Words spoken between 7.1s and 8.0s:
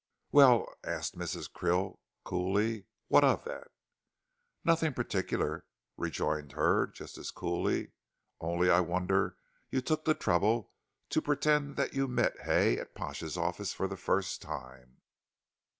as coolly,